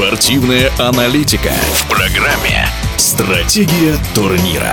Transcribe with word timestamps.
Спортивная 0.00 0.70
аналитика 0.78 1.52
в 1.74 1.90
программе 1.90 2.66
«Стратегия 2.96 3.98
турнира». 4.14 4.72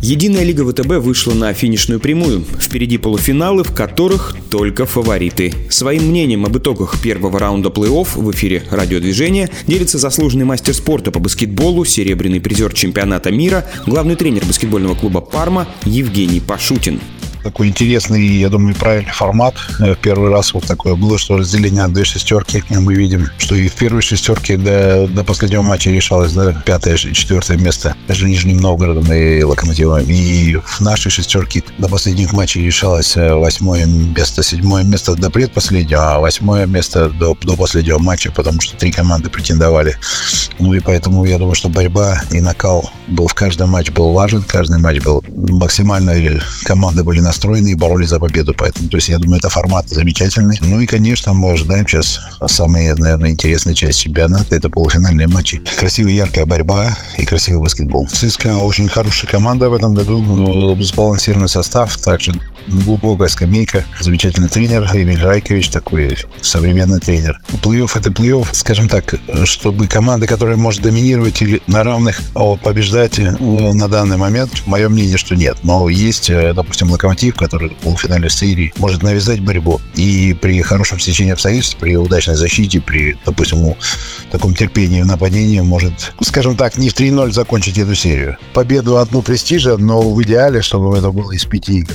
Единая 0.00 0.44
лига 0.44 0.64
ВТБ 0.64 1.04
вышла 1.04 1.34
на 1.34 1.52
финишную 1.52 1.98
прямую. 1.98 2.44
Впереди 2.60 2.96
полуфиналы, 2.96 3.64
в 3.64 3.74
которых 3.74 4.36
только 4.52 4.86
фавориты. 4.86 5.52
Своим 5.68 6.04
мнением 6.10 6.46
об 6.46 6.56
итогах 6.56 7.00
первого 7.02 7.40
раунда 7.40 7.70
плей-офф 7.70 8.10
в 8.14 8.30
эфире 8.30 8.62
радиодвижения 8.70 9.50
делится 9.66 9.98
заслуженный 9.98 10.44
мастер 10.44 10.74
спорта 10.74 11.10
по 11.10 11.18
баскетболу, 11.18 11.84
серебряный 11.84 12.40
призер 12.40 12.72
чемпионата 12.72 13.32
мира, 13.32 13.66
главный 13.84 14.14
тренер 14.14 14.44
баскетбольного 14.44 14.94
клуба 14.94 15.22
«Парма» 15.22 15.66
Евгений 15.84 16.38
Пашутин 16.38 17.00
такой 17.46 17.68
интересный, 17.68 18.26
я 18.26 18.48
думаю, 18.48 18.74
правильный 18.74 19.12
формат. 19.12 19.54
Э, 19.78 19.94
первый 20.00 20.32
раз 20.32 20.52
вот 20.52 20.64
такое 20.64 20.96
было, 20.96 21.16
что 21.16 21.36
разделение 21.36 21.82
на 21.82 21.94
две 21.94 22.04
шестерки. 22.04 22.64
Мы 22.70 22.94
видим, 22.94 23.28
что 23.38 23.54
и 23.54 23.68
в 23.68 23.74
первой 23.74 24.02
шестерке 24.02 24.56
до, 24.56 25.06
до 25.06 25.22
последнего 25.22 25.62
матча 25.62 25.90
решалось 25.90 26.32
да, 26.32 26.52
пятое 26.66 26.96
и 26.96 27.12
четвертое 27.14 27.56
место 27.56 27.94
между 28.08 28.26
Нижним 28.26 28.56
Новгородом 28.56 29.12
и 29.12 29.44
Локомотивом. 29.44 30.02
И 30.08 30.56
в 30.56 30.80
нашей 30.80 31.10
шестерке 31.10 31.62
до 31.78 31.88
последних 31.88 32.32
матчей 32.32 32.66
решалось 32.66 33.16
э, 33.16 33.32
восьмое 33.32 33.86
место, 33.86 34.42
седьмое 34.42 34.82
место 34.82 35.14
до 35.14 35.30
предпоследнего, 35.30 36.16
а 36.16 36.18
восьмое 36.18 36.66
место 36.66 37.10
до, 37.10 37.36
до 37.42 37.54
последнего 37.54 37.98
матча, 37.98 38.32
потому 38.32 38.60
что 38.60 38.76
три 38.76 38.90
команды 38.90 39.30
претендовали. 39.30 39.96
Ну 40.58 40.74
и 40.74 40.80
поэтому 40.80 41.24
я 41.24 41.38
думаю, 41.38 41.54
что 41.54 41.68
борьба 41.68 42.22
и 42.32 42.40
накал 42.40 42.90
был 43.06 43.28
в 43.28 43.34
каждом 43.34 43.70
матче 43.70 43.92
был 43.92 44.12
важен, 44.12 44.42
каждый 44.42 44.78
матч 44.78 45.00
был 45.00 45.22
максимально 45.28 46.40
команды 46.64 47.04
были 47.04 47.20
на 47.20 47.32
настроены 47.36 47.68
и 47.68 47.74
боролись 47.74 48.08
за 48.08 48.18
победу. 48.18 48.54
Поэтому, 48.54 48.88
то 48.88 48.96
есть, 48.96 49.08
я 49.08 49.18
думаю, 49.18 49.38
это 49.38 49.48
формат 49.48 49.88
замечательный. 49.88 50.58
Ну 50.62 50.80
и, 50.80 50.86
конечно, 50.86 51.34
мы 51.34 51.52
ожидаем 51.52 51.86
сейчас 51.86 52.20
самая, 52.46 52.94
наверное, 52.96 53.30
интересная 53.30 53.74
часть 53.74 54.00
чемпионата. 54.00 54.56
Это 54.56 54.70
полуфинальные 54.70 55.28
матчи. 55.28 55.62
Красивая, 55.78 56.12
яркая 56.12 56.46
борьба 56.46 56.96
и 57.18 57.26
красивый 57.26 57.60
баскетбол. 57.60 58.06
ЦСКА 58.08 58.56
очень 58.56 58.88
хорошая 58.88 59.30
команда 59.30 59.68
в 59.68 59.74
этом 59.74 59.94
году. 59.94 60.18
Ну, 60.18 60.82
сбалансированный 60.82 61.48
состав. 61.48 61.96
Также 61.98 62.32
глубокая 62.66 63.28
скамейка. 63.28 63.84
Замечательный 64.00 64.48
тренер 64.48 64.88
Эмиль 64.94 65.22
Райкович, 65.22 65.70
такой 65.70 66.16
современный 66.40 67.00
тренер. 67.00 67.40
Плей-офф 67.62 67.90
это 67.98 68.10
плей-офф, 68.10 68.48
скажем 68.52 68.88
так, 68.88 69.14
чтобы 69.44 69.86
команда, 69.86 70.26
которая 70.26 70.56
может 70.56 70.82
доминировать 70.82 71.42
или 71.42 71.62
на 71.66 71.84
равных 71.84 72.20
побеждать 72.62 73.18
ну, 73.18 73.72
на 73.72 73.88
данный 73.88 74.16
момент, 74.16 74.62
мое 74.66 74.88
мнение, 74.88 75.16
что 75.16 75.36
нет. 75.36 75.58
Но 75.62 75.88
есть, 75.88 76.30
э, 76.30 76.52
допустим, 76.54 76.90
Локомотив, 76.90 77.34
который 77.36 77.70
в 77.70 77.74
полуфинале 77.76 78.28
серии 78.30 78.72
может 78.76 79.02
навязать 79.02 79.40
борьбу. 79.40 79.80
И 79.94 80.36
при 80.40 80.60
хорошем 80.62 80.98
стечении 80.98 81.32
обстоятельств, 81.32 81.76
при 81.78 81.96
удачной 81.96 82.36
защите, 82.36 82.80
при, 82.80 83.16
допустим, 83.24 83.74
таком 84.30 84.54
терпении 84.54 85.02
в 85.02 85.06
нападении 85.06 85.60
может, 85.60 86.12
скажем 86.22 86.56
так, 86.56 86.78
не 86.78 86.90
в 86.90 86.94
3-0 86.94 87.32
закончить 87.32 87.78
эту 87.78 87.94
серию. 87.94 88.36
Победу 88.52 88.98
одну 88.98 89.22
престижа, 89.22 89.76
но 89.76 90.02
в 90.02 90.22
идеале, 90.22 90.62
чтобы 90.62 90.96
это 90.96 91.10
было 91.10 91.32
из 91.32 91.44
пяти 91.44 91.80
игр. 91.80 91.94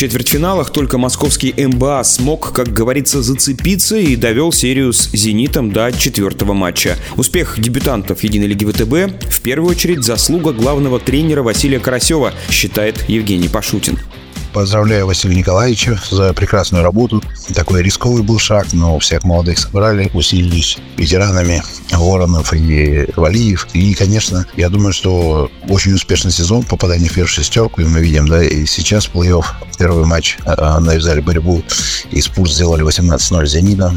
Четвертьфиналах 0.00 0.70
только 0.70 0.96
московский 0.96 1.52
МБА 1.52 2.02
смог, 2.04 2.54
как 2.54 2.72
говорится, 2.72 3.20
зацепиться 3.20 3.98
и 3.98 4.16
довел 4.16 4.50
серию 4.50 4.94
с 4.94 5.10
«Зенитом» 5.12 5.72
до 5.72 5.92
четвертого 5.92 6.54
матча. 6.54 6.96
Успех 7.18 7.60
дебютантов 7.60 8.22
Единой 8.24 8.46
лиги 8.46 8.64
ВТБ 8.64 9.30
в 9.30 9.40
первую 9.42 9.72
очередь 9.72 10.02
заслуга 10.02 10.54
главного 10.54 11.00
тренера 11.00 11.42
Василия 11.42 11.80
Карасева, 11.80 12.32
считает 12.48 13.10
Евгений 13.10 13.50
Пашутин. 13.50 13.98
Поздравляю 14.52 15.06
Василия 15.06 15.36
Николаевича 15.36 16.00
за 16.10 16.32
прекрасную 16.32 16.82
работу. 16.82 17.22
Такой 17.54 17.82
рисковый 17.82 18.22
был 18.22 18.38
шаг, 18.38 18.66
но 18.72 18.98
всех 18.98 19.22
молодых 19.22 19.58
собрали, 19.58 20.10
усилились 20.12 20.78
ветеранами 20.96 21.62
Воронов 21.92 22.52
и 22.52 23.06
Валиев. 23.14 23.68
И, 23.74 23.94
конечно, 23.94 24.46
я 24.56 24.68
думаю, 24.68 24.92
что 24.92 25.50
очень 25.68 25.94
успешный 25.94 26.32
сезон, 26.32 26.64
попадание 26.64 27.08
в 27.08 27.14
первую 27.14 27.28
шестерку, 27.28 27.80
и 27.80 27.84
мы 27.84 28.00
видим, 28.00 28.26
да, 28.26 28.42
и 28.42 28.66
сейчас 28.66 29.08
плей-офф, 29.08 29.44
первый 29.78 30.04
матч 30.04 30.38
а, 30.44 30.80
навязали 30.80 31.20
борьбу, 31.20 31.62
и 32.10 32.20
Спурс 32.20 32.54
сделали 32.54 32.84
18-0 32.84 33.46
Зенита. 33.46 33.94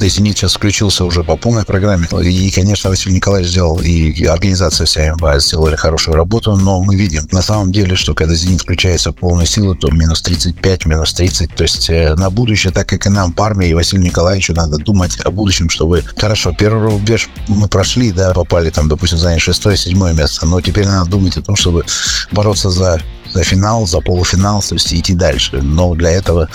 «Зенит» 0.00 0.38
сейчас 0.38 0.54
включился 0.54 1.04
уже 1.04 1.24
по 1.24 1.36
полной 1.36 1.64
программе. 1.64 2.06
И, 2.22 2.50
конечно, 2.50 2.90
Василий 2.90 3.16
Николаевич 3.16 3.50
сделал, 3.50 3.80
и 3.80 4.24
организация 4.24 4.86
вся 4.86 5.12
МВА 5.14 5.40
сделали 5.40 5.76
хорошую 5.76 6.16
работу, 6.16 6.56
но 6.56 6.82
мы 6.82 6.96
видим 6.96 7.26
на 7.32 7.42
самом 7.42 7.72
деле, 7.72 7.96
что 7.96 8.14
когда 8.14 8.34
«Зенит» 8.34 8.62
включается 8.62 9.12
в 9.12 9.16
полную 9.16 9.46
силу, 9.46 9.74
то 9.74 9.90
минус 9.90 10.22
35, 10.22 10.86
минус 10.86 11.12
30. 11.14 11.54
То 11.54 11.62
есть 11.62 11.90
э, 11.90 12.14
на 12.14 12.30
будущее, 12.30 12.72
так 12.72 12.88
как 12.88 13.06
и 13.06 13.08
нам, 13.08 13.32
по 13.32 13.46
армии, 13.46 13.68
и 13.68 13.74
Василию 13.74 14.06
Николаевичу 14.06 14.54
надо 14.54 14.78
думать 14.78 15.18
о 15.24 15.30
будущем, 15.30 15.68
чтобы... 15.68 16.02
Хорошо, 16.16 16.54
первый 16.56 16.82
рубеж 16.90 17.28
мы 17.48 17.68
прошли, 17.68 18.12
да, 18.12 18.32
попали 18.32 18.70
там, 18.70 18.88
допустим, 18.88 19.18
заняли 19.18 19.38
шестое, 19.38 19.76
седьмое 19.76 20.12
место, 20.12 20.46
но 20.46 20.60
теперь 20.60 20.86
надо 20.86 21.10
думать 21.10 21.36
о 21.36 21.42
том, 21.42 21.56
чтобы 21.56 21.84
бороться 22.32 22.70
за 22.70 23.00
за 23.34 23.42
финал, 23.42 23.86
за 23.86 24.00
полуфинал, 24.00 24.62
то 24.62 24.74
есть 24.74 24.94
идти 24.94 25.14
дальше. 25.14 25.60
Но 25.60 25.94
для 25.94 26.10
этого, 26.10 26.48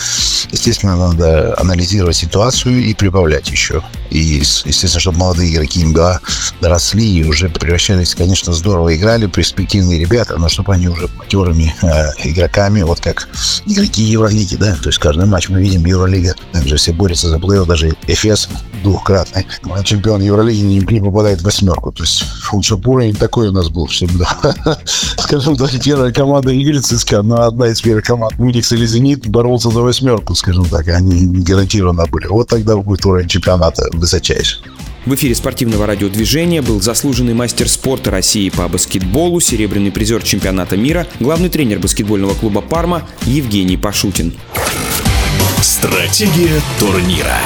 естественно, 0.51 0.95
надо 0.95 1.53
анализировать 1.59 2.15
ситуацию 2.15 2.79
и 2.79 2.93
прибавлять 2.93 3.49
еще. 3.49 3.83
И, 4.09 4.19
естественно, 4.19 4.99
чтобы 4.99 5.17
молодые 5.19 5.53
игроки 5.53 5.83
МГА 5.83 6.21
доросли 6.61 7.19
и 7.19 7.23
уже 7.23 7.49
превращались, 7.49 8.15
конечно, 8.15 8.53
здорово 8.53 8.95
играли, 8.95 9.27
перспективные 9.27 9.99
ребята, 9.99 10.37
но 10.37 10.49
чтобы 10.49 10.73
они 10.73 10.87
уже 10.87 11.07
матерыми 11.17 11.73
э, 11.81 12.29
игроками, 12.29 12.81
вот 12.81 12.99
как 12.99 13.29
игроки 13.65 14.03
Евролиги, 14.03 14.55
да, 14.55 14.75
то 14.75 14.89
есть 14.89 14.99
каждый 14.99 15.25
матч 15.25 15.49
мы 15.49 15.61
видим 15.61 15.85
Евролига, 15.85 16.35
также 16.51 16.77
все 16.77 16.93
борются 16.93 17.29
за 17.29 17.39
плей 17.39 17.65
даже 17.65 17.95
Эфес 18.07 18.49
двухкратный 18.83 19.45
чемпион 19.83 20.21
Евролиги 20.21 20.61
не, 20.61 20.79
не 20.79 21.01
попадает 21.01 21.41
в 21.41 21.45
восьмерку, 21.45 21.91
то 21.91 22.03
есть 22.03 22.23
лучше 22.51 22.75
уровень 22.75 23.15
такой 23.15 23.49
у 23.49 23.51
нас 23.51 23.69
был 23.69 23.87
всегда. 23.87 24.27
Скажем 25.17 25.55
так, 25.55 25.71
первая 25.83 26.11
команда 26.11 26.51
игры 26.51 26.79
ЦСКА, 26.79 27.21
но 27.21 27.41
одна 27.43 27.67
из 27.67 27.81
первых 27.81 28.05
команд 28.05 28.33
Уникс 28.37 28.71
или 28.71 28.85
Зенит 28.85 29.27
боролся 29.27 29.69
за 29.69 29.81
восьмерку, 29.81 30.35
скажем 30.35 30.65
так, 30.65 30.87
они 30.87 31.43
гарантированно 31.43 32.05
были. 32.07 32.27
Вот 32.27 32.49
тогда 32.49 32.77
будет 32.77 33.05
уровень 33.05 33.27
чемпионата 33.27 33.83
высочайший. 33.99 34.61
В 35.05 35.15
эфире 35.15 35.33
спортивного 35.33 35.85
радиодвижения 35.85 36.61
был 36.61 36.81
заслуженный 36.81 37.33
мастер 37.33 37.69
спорта 37.69 38.11
России 38.11 38.49
по 38.49 38.67
баскетболу, 38.67 39.39
серебряный 39.39 39.91
призер 39.91 40.21
чемпионата 40.23 40.75
мира, 40.75 41.07
главный 41.19 41.49
тренер 41.49 41.79
баскетбольного 41.79 42.33
клуба 42.33 42.61
«Парма» 42.61 43.07
Евгений 43.23 43.77
Пашутин. 43.77 44.33
Стратегия 45.61 46.61
турнира. 46.79 47.37